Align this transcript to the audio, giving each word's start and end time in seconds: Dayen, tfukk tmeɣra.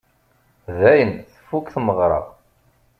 Dayen, 0.79 1.11
tfukk 1.33 1.67
tmeɣra. 1.75 2.21